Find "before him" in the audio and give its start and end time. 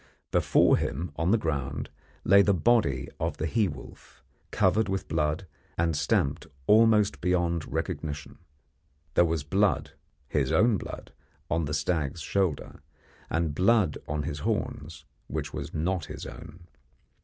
0.31-1.11